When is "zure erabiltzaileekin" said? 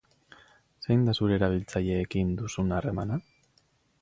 1.19-2.35